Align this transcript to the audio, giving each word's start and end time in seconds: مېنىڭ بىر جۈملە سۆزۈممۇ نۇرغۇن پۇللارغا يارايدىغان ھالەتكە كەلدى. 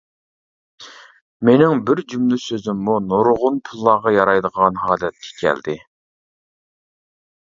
مېنىڭ 1.49 1.83
بىر 1.89 2.01
جۈملە 2.13 2.39
سۆزۈممۇ 2.45 2.95
نۇرغۇن 3.11 3.61
پۇللارغا 3.69 4.15
يارايدىغان 4.17 4.81
ھالەتكە 4.87 5.37
كەلدى. 5.43 5.77